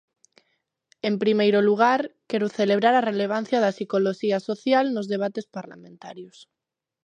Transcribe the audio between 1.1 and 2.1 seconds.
primeiro lugar,